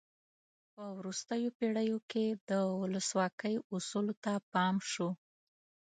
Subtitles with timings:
[0.73, 2.51] په وروستیو پیړیو کې د
[2.81, 5.09] ولسواکۍ اصولو ته پام شو.